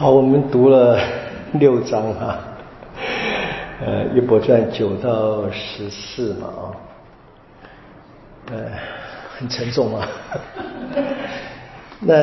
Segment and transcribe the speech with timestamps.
[0.00, 0.96] 好，我们读了
[1.54, 2.38] 六章哈，
[3.84, 6.62] 呃，《约伯传》九到十四嘛啊，
[8.52, 8.70] 呃，
[9.36, 10.08] 很沉重啊。
[11.98, 12.14] 那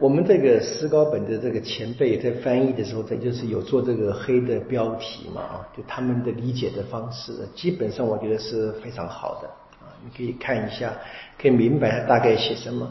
[0.00, 9.46] 我们这个诗高本的这个前辈在翻译的时候，他就是有做这个黑的标题嘛啊，就他们的理解的方式，基本上我觉得是非常好的
[9.80, 10.92] 啊，你可以看一下，
[11.40, 12.90] 可以明白他大概写什么。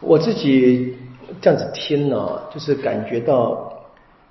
[0.00, 0.96] 我自己。
[1.40, 3.72] 这样子听呢，就是感觉到，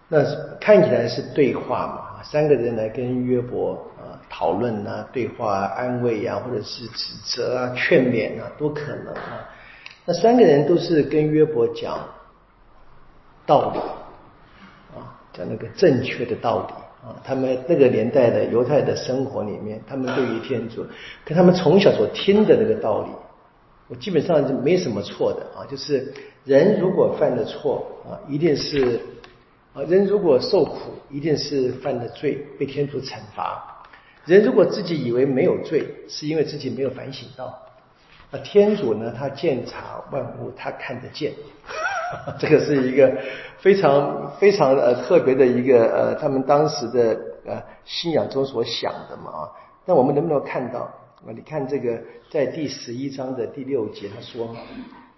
[0.08, 0.24] 那
[0.60, 9.50] 看起来是对话嘛，三个人来跟约伯啊讨论啊，对话啊安慰啊，或者是指责啊、劝勉啊，都可能啊。
[10.06, 12.00] 那三个人都是跟约伯讲
[13.46, 13.80] 道理
[14.98, 16.74] 啊，讲那个正确的道理
[17.08, 17.16] 啊。
[17.24, 20.86] 他们那个年代的犹太的生活里面，他们对于天主，
[21.24, 23.10] 跟他们从小所听的那个道理。
[23.92, 26.14] 我基本上是没什么错的啊，就是
[26.46, 29.02] 人如果犯了错啊，一定是
[29.74, 33.84] 啊，人如果受苦，一定是犯了罪，被天主惩罚。
[34.24, 37.54] 人如果自己以为没有罪，是因为自己没有反省到。
[38.32, 41.34] 那天主呢，他鉴察万物，他看得见。
[42.40, 43.14] 这个是一个
[43.58, 49.52] 非常非常呃特别的一个呃，他们当时的呃信仰中所想的嘛啊。
[49.86, 50.90] 那我们能不能看到？
[51.24, 54.56] 啊，你看这个，在第十一章的第六节，他说：“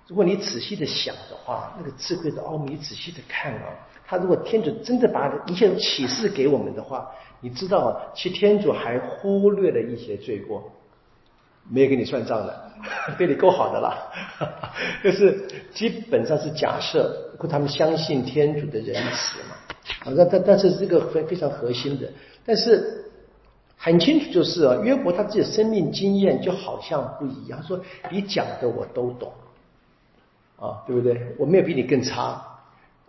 [0.06, 3.72] 如果你仔细的想的话，那个智慧的奥秘，你仔细的看啊，
[4.06, 7.10] 他如果天主真的把一切启示给我们的话，
[7.40, 10.70] 你知道，其实天主还忽略了一些罪过，
[11.70, 12.72] 没有给你算账的，
[13.18, 14.12] 对你够好的了。
[15.02, 19.56] 就是基本上是假设，他们相信天主的仁慈嘛。
[20.04, 22.12] 啊，那但但是这个非非常核心的，
[22.46, 23.00] 但是。”
[23.86, 27.60] 很清楚就是啊，约伯他自己的生命经验就好像不一样。
[27.62, 27.78] 他说
[28.10, 29.34] ：“你讲的我都懂，
[30.58, 31.36] 啊，对不对？
[31.38, 32.42] 我没有比你更差，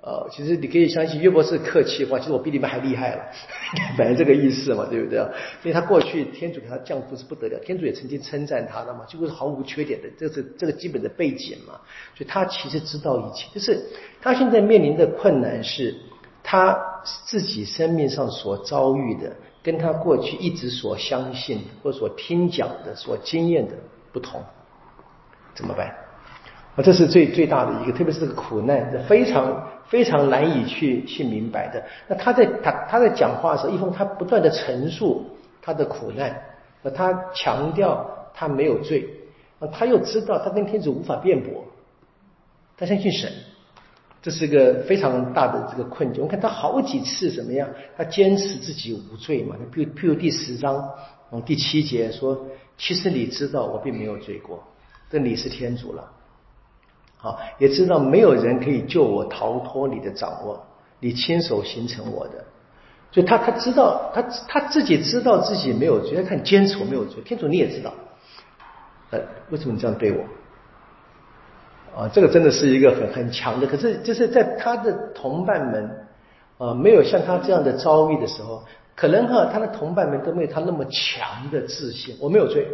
[0.03, 3.23] 呃，其实你可以相信约伯是客气话，其实我比你们还厉害了，
[3.97, 5.21] 本来这个意思嘛，对不对？
[5.63, 11.75] 因为他过去天主给他降福是不得了，天主也曾经称赞他的嘛，几乎是毫无缺点的，这是这个基本的背景嘛。
[12.17, 13.81] 所以他其实知道一切，就是
[14.21, 15.95] 他现在面临的困难是
[16.43, 16.77] 他
[17.25, 19.33] 自己生命上所遭遇的。”
[19.65, 23.75] 跟他过去一直所相信或所听讲的、所经验的
[24.13, 24.41] 不同，
[25.55, 25.89] 怎么办？
[26.77, 31.83] 啊，这是最最大的一个，特别是这个苦难，是非常非常难以去去明白的。
[32.07, 35.25] 那他在他他在讲话的时候，一方他不断的陈述
[35.63, 36.43] 他的苦难，
[36.83, 39.09] 那他强调他没有罪，
[39.61, 41.65] 啊，他又知道他跟天主无法辩驳，
[42.77, 43.33] 他相信神。
[44.25, 46.23] 这是个非常大的这个困境。
[46.23, 49.55] 我看他好几次怎么样，他坚持自己无罪嘛。
[49.71, 50.89] 譬如譬如第十章
[51.45, 52.47] 第七节说
[52.79, 54.65] ：“其实你知道我并没有罪过，
[55.11, 56.11] 这你是天主了，
[57.19, 60.65] 好也知道没有人可以救我逃脱你的掌握，
[61.01, 62.43] 你亲手形成我的。”
[63.13, 67.23] 所以他他知道他他自己知道自己没有罪，他看坚持我没有罪。
[67.23, 67.93] 天主你也知道，
[69.11, 69.21] 呃，
[69.51, 70.25] 为什么你这样对我？
[71.97, 76.07] 啊，这个真的是一个很很强的，可是就是在他的同伴们，
[76.59, 78.63] 啊，没有像他这样的遭遇的时候，
[78.97, 82.17] 可能哈，他的同伴们都没有他那么强的自信。
[82.21, 82.67] 我没有罪，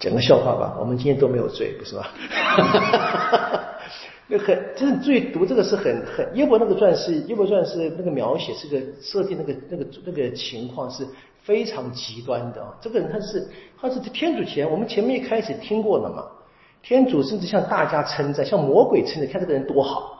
[0.00, 2.10] 讲个笑话吧，我们今天都没有罪，不是吧？
[4.26, 11.06] 那很，就是最读这个是很很，耶伯那个传是耶伯传是那个描写是个设定那个那个那个情况是
[11.42, 12.74] 非常极端的啊。
[12.80, 13.46] 这个人他是
[13.80, 16.24] 他是天主前，我们前面一开始听过了嘛。
[16.82, 20.18] 天主甚至向大家称赞，向魔鬼称赞，看这个人多好，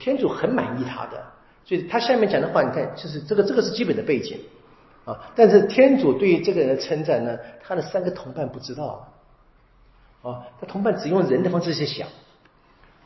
[0.00, 1.22] 天主很满意他的，
[1.64, 4.38] 所以他下面讲的话，你看，就是这个这个是基本的背景
[5.04, 5.16] 啊。
[5.36, 9.08] 但是天主对于这个人的称赞呢，他的三个同伴不知道
[10.22, 12.08] 啊，他同伴只用人的方式去想，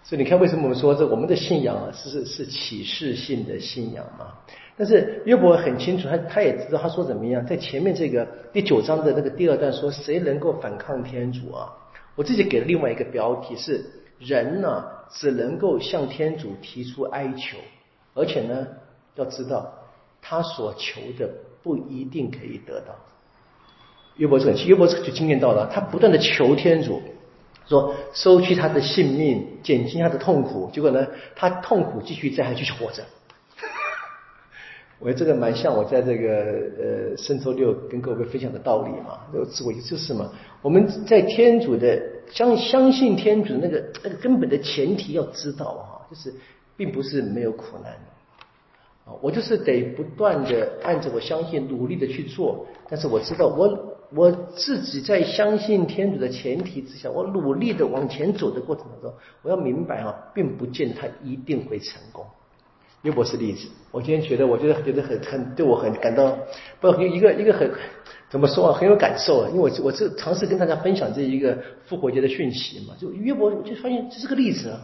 [0.03, 4.33] 所以你看为什么我们说这我们的信仰啊是是启示性的信仰嘛？
[4.79, 11.73] 但是约伯很清楚，他他也知道，他说怎么样，在前面这个第九章的那个第二段说，谁能够反抗天主啊？
[12.17, 13.85] 我自己给了另外一个标题是：
[14.19, 17.59] 人呢只能够向天主提出哀求，
[18.15, 18.67] 而且呢
[19.15, 19.73] 要知道
[20.21, 21.31] 他所求的
[21.63, 22.97] 不一定可以得到。
[24.17, 27.03] 约伯是很，约伯是就经验到了，他不断的求天主
[27.67, 33.05] 说收去他的性命，减轻他的痛苦，结果呢他痛苦继续在，还继续活着。
[34.99, 36.29] 我觉得这个蛮像我在这个
[36.79, 40.33] 呃圣周六跟各位分享的道理嘛，就自我就是嘛。
[40.63, 46.35] 我们在天主的相相信天主那个那个根本的前提要知道哈，就是
[46.77, 47.93] 并不是没有苦难
[49.05, 59.13] 啊，我就是得不断的按着我相信努力的去做，但是我知道我我自己在相信天主的前提之下，我努力的往前走的过程当中，
[59.43, 62.25] 我要明白啊，并不见他一定会成功。
[63.07, 66.37] 约伯是例子，我今天觉得，我觉得觉得很很对我很感到
[66.81, 67.71] 不一个一个很
[68.29, 71.57] 怎么说啊，很有感受啊，因为我我是尝试跟大家分享这一个
[71.87, 74.81] 复活节的讯息嘛，就约伯，我就发现这是个例子啊，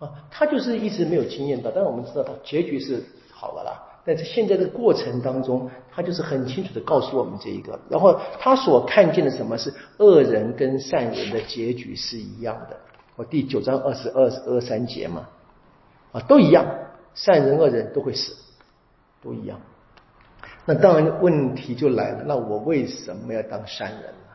[0.00, 3.00] 啊，他就是一直没有经验到，但是我们知道他结局是
[3.30, 3.80] 好的啦。
[4.04, 12.76] 但是现在的过程当中，他就是很清楚的告诉我们这一个，然后他所看见的什么是恶人跟善人的结局是一样的。
[13.16, 15.28] 我第九章二十二二三节嘛，
[16.12, 16.66] 啊，都一样，
[17.16, 18.36] 善人恶人都会死，
[19.20, 19.58] 都一样。
[20.64, 24.30] 那当然问题就来了，那我为什么要当善人呢？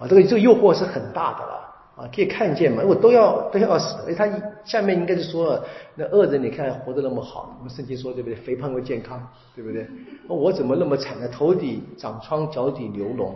[0.00, 1.60] 啊，这个这个诱惑是很大的了。
[1.96, 2.82] 啊，可以看见嘛？
[2.84, 4.28] 我都要都要死，哎，他
[4.64, 5.64] 下面应该是说，
[5.94, 8.34] 那恶人你看活得那么好，我们圣经说对不对？
[8.34, 9.24] 肥胖又健康，
[9.54, 9.86] 对不对？
[10.26, 11.28] 我怎么那么惨呢？
[11.28, 13.34] 头顶长疮，脚底流脓，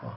[0.00, 0.14] 啊，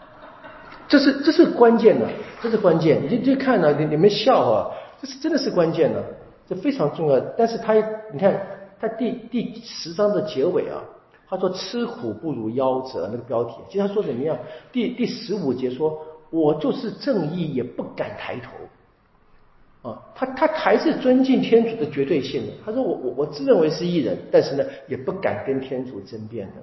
[0.87, 2.05] 这是这是关键的，
[2.39, 3.01] 这是关键。
[3.01, 4.69] 你就看呢，你你们笑啊，
[5.01, 6.03] 这是真的是关键的，
[6.47, 7.19] 这非常重要。
[7.37, 7.73] 但是他
[8.11, 8.41] 你看
[8.79, 10.83] 他第第十章的结尾啊，
[11.29, 14.37] 他说吃苦不如夭折，那个标题，其实他说怎么样？
[14.71, 16.01] 第第十五节说。
[16.29, 19.97] 我就是正义，也不敢抬头啊！
[20.13, 22.51] 他他还是尊敬天主的绝对性的。
[22.65, 26.55] 他说我我我自认为是艺人，但是呢，也不敢跟天主争辩的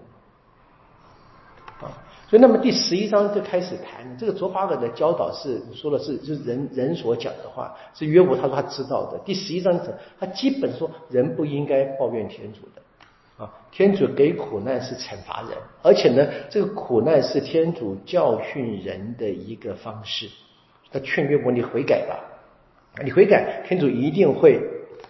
[1.81, 1.91] 啊。
[2.29, 9.19] 所以，那么第十一章就开始谈这个卓巴尔的教导是说的是就是人人所讲的话，是约伯他说他知道的。
[9.25, 9.79] 第十一章
[10.19, 12.83] 他基本说人不应该抱怨天主的。
[13.37, 20.29] 啊，天主给苦难是惩罚人，而且呢，这个苦难是天主教训人的一个方式。
[20.93, 22.21] 他劝约伯你悔改吧，
[23.03, 24.61] 你悔改，天主一定会，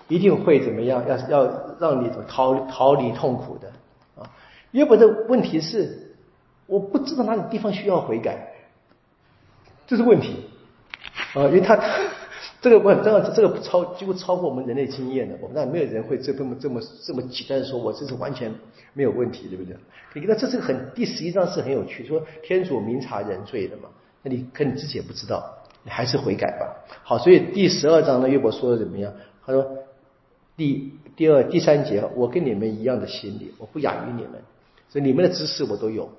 [0.09, 1.07] 一定会怎么样？
[1.07, 3.69] 要要让你逃逃离痛苦的。
[4.17, 4.25] 啊，
[4.71, 6.04] 约伯的问题是，
[6.67, 8.53] 我不知道哪里地方需要悔改，
[9.87, 10.37] 这是问题。
[11.35, 11.79] 啊，因为他。
[12.61, 18.51] 这个问，这个这个超几乎超过我们人类经验的，我们那没有人会这这么这么这么简单的说，我这是完全
[18.95, 19.77] 没有问题，对不对？
[20.15, 23.91] 你看，这是很第十一章是很有趣，说天主明察人罪的嘛，
[24.23, 25.45] 那你可你自己也不知道，
[25.83, 26.75] 你还是悔改吧。
[27.03, 29.13] 好，所以第十二章呢，约伯说的怎么样？
[29.45, 29.77] 他说
[30.57, 34.43] 第第二第三节，我跟你们一样的心理，我不亚于你们，
[34.89, 36.11] 所以你们的知识我都有。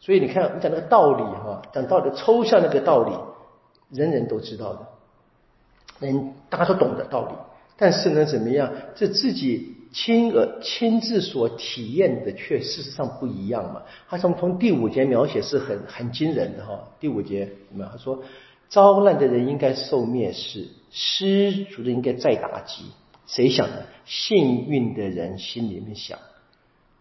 [0.00, 3.12] 所以你看，我们讲那个道理哈，讲道理抽象那个道理，
[3.96, 4.86] 人人都知道的。
[6.00, 7.34] 人大家都懂的道理，
[7.76, 8.72] 但是呢，怎么样？
[8.94, 13.82] 这自己亲耳亲自所体验的，却事实上不一样嘛。
[14.08, 16.88] 他从从第五节描写是很很惊人的哈。
[16.98, 17.86] 第五节什么？
[17.92, 18.22] 他说：
[18.70, 22.84] 遭难的人应该受蔑视，失足的应该再打击。
[23.26, 23.82] 谁想呢？
[24.06, 26.18] 幸运的人心里面想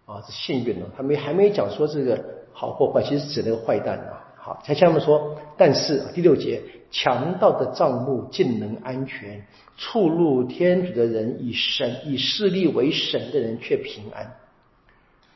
[0.05, 0.87] 啊，是幸运了。
[0.97, 4.25] 他没还没讲说这个好或坏，其实指那个坏蛋啊。
[4.35, 6.61] 好，才下面说，但是第六节。
[6.91, 9.45] 强盗的账目竟能安全，
[9.77, 14.35] 触怒天主的人以神以势力为神的人却平安。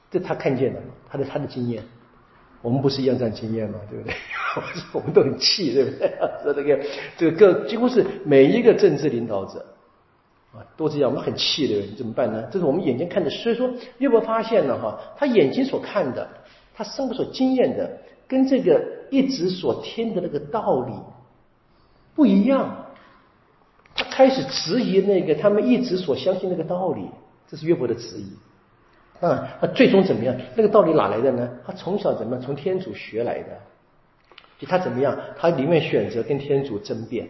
[0.10, 1.84] 这他看见了，他的他的经验，
[2.64, 3.78] 我们不是一样这样经验吗？
[3.88, 4.16] 对不对？
[4.94, 6.12] 我们都很气，对不对？
[6.42, 6.80] 说这个
[7.18, 9.64] 这个几乎是每一个政治领导者
[10.56, 11.96] 啊都这样，我们很气，的人？
[11.96, 12.44] 怎么办呢？
[12.52, 13.70] 这是我们眼睛看的，所以说
[14.00, 16.28] 约伯发现了哈，他眼睛所看的，
[16.74, 20.94] 他生活所经验的，跟这个一直所听的那个道理。
[22.16, 22.86] 不一样，
[23.96, 27.10] 他开始质疑那个他们一直所相信那个道理，
[27.48, 29.26] 这是约伯的质疑。
[29.26, 30.36] 啊，那最终怎么样？
[30.56, 31.50] 那个道理哪来的呢？
[31.66, 32.42] 他从小怎么样？
[32.42, 33.50] 从天主学来的。
[34.60, 35.18] 就他怎么样？
[35.38, 37.28] 他宁愿选择跟天主争辩，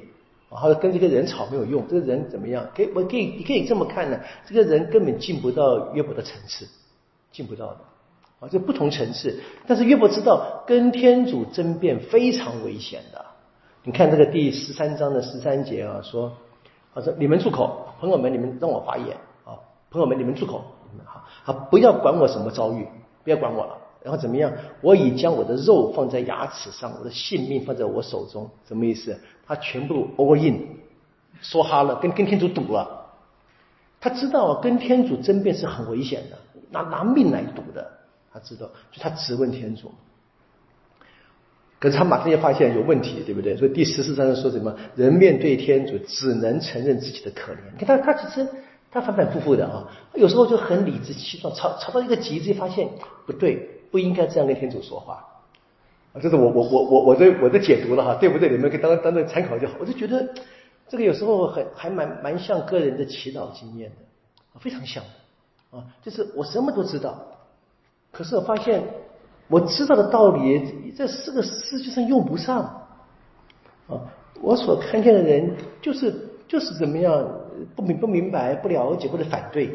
[0.49, 1.87] 然后跟这个人吵没有用。
[1.87, 2.67] 这个人怎么样？
[2.75, 4.19] 可以，我可以，你可以这么看呢？
[4.45, 6.67] 这个人根本进不到约伯的层次，
[7.31, 7.77] 进不到的。
[8.43, 9.39] 啊，这不同层次。
[9.65, 13.23] 但是约伯知道，跟天主争辩非常危险的。
[13.83, 16.33] 你看这个第十三章的十三节啊，说，
[16.93, 19.55] 他说你们住口，朋友们，你们让我发言啊，
[19.89, 20.65] 朋友们，你们住口，
[21.05, 22.85] 好，啊，不要管我什么遭遇，
[23.23, 23.77] 不要管我了。
[24.03, 24.51] 然后怎么样？
[24.81, 29.17] 我已将我的肉放在牙齿上，我的性命放在我手中，什么意思？
[29.47, 30.67] 他全部 all in，
[31.41, 33.05] 说哈了，跟跟天主赌了。
[34.01, 36.37] 他知道跟天主争辩是很危险的，
[36.71, 37.89] 拿拿命来赌的。
[38.33, 39.91] 他知道，就他直问天主。
[41.79, 43.57] 可是他马上就发现有问题，对不对？
[43.57, 44.73] 所以第十四章说什么？
[44.95, 47.57] 人面对天主，只能承认自己的可怜。
[47.77, 48.47] 你看他，他其实
[48.89, 52.87] 他反反复复的啊，有时候就很理直气壮，吵吵到一个极致，发现
[53.25, 55.25] 不对，不应该这样跟天主说话
[56.13, 56.21] 啊。
[56.21, 58.49] 这是我我我我我的我的解读了哈，对不对？
[58.49, 59.73] 你们可以当当做参考就好。
[59.81, 60.33] 我就觉得
[60.87, 65.03] 这个有时候很还蛮蛮像个人的祈祷经验的，非常像
[65.69, 65.83] 啊。
[66.01, 67.32] 就是我什么都知道，
[68.13, 68.81] 可是我发现。
[69.49, 72.59] 我知道的道理，在这个世界上用不上
[73.87, 73.99] 啊。
[74.41, 76.15] 我所看见的人，就是
[76.47, 77.29] 就是怎么样
[77.75, 79.67] 不明不明白、不了解或者反对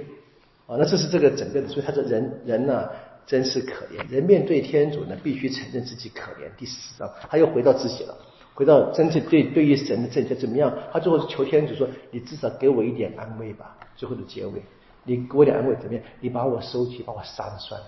[0.67, 0.75] 啊。
[0.79, 2.89] 那这是这个整个的，所以他说人人呢，
[3.27, 4.11] 真是可怜。
[4.11, 6.49] 人面对天主呢，必须承认自己可怜。
[6.57, 8.17] 第四章，他又回到自己了，
[8.55, 10.73] 回到真正对对于神的正确怎么样？
[10.91, 14.63] 他最后求天主说：“你至少给我一点安慰吧。”最后的结尾，
[15.05, 16.03] 你给我点安慰怎么样？
[16.21, 17.87] 你把我收起，把我杀了算了。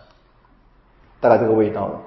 [1.21, 2.01] 大概这个味道了，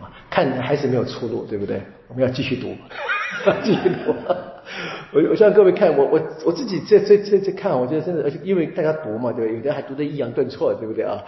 [0.00, 1.80] 啊，看还是没有出路，对不对？
[2.08, 2.74] 我们要继续读，
[3.64, 4.14] 继续读。
[5.12, 9.56] 我我向各位看，我我我自己这这这这看，我觉得真的，而且因为大家读嘛，对不对？
[9.56, 11.22] 有的人还读得抑扬顿挫，对不对啊？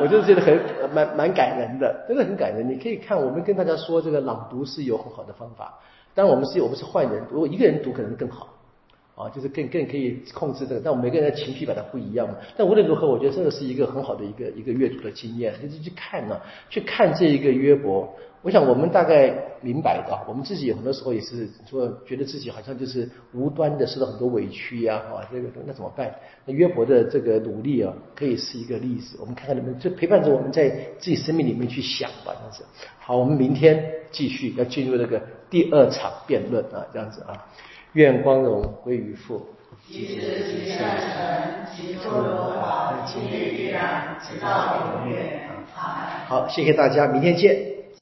[0.00, 0.58] 我就觉得很
[0.94, 2.68] 蛮蛮感人的，真的很感人。
[2.68, 5.78] 你可以看，我们跟大家说，这个朗读是有很好的方法。
[6.14, 8.48] 当然，我们是我们是换人，如果一个人读可能更好。
[9.14, 12.34] 啊，就是更更可以控制这个，但我们每个人的情绪把它不一样嘛。
[12.56, 16.40] 但无论如何，我觉得这个是一个很好的一个一个阅读的经验，就是去看呢，
[16.70, 18.10] 去看这一个约伯。
[18.40, 26.12] 我想我们大概明白的，我们自己很多时候也是说，觉得自己好像就是无端的受到很多委屈呀，啊，这个那怎么办？
[26.44, 29.16] 那约伯的这个努力啊，可以是一个例子。
[29.20, 32.64] 我们看看能不能就陪伴着我们在自己生命里面去想吧，这样子。
[32.98, 37.46] 好，我们明天继续要进入那个第二场辩论啊，这样子啊。
[37.94, 39.46] 愿光荣归于父。
[39.88, 45.40] 其时其地而成，其作荣华，其力必然，直到永远。
[46.26, 47.71] 好，谢谢大家，明天见。